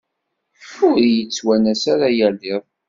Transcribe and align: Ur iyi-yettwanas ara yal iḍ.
Ur 0.85 0.95
iyi-yettwanas 1.01 1.83
ara 1.93 2.07
yal 2.17 2.37
iḍ. 2.53 2.63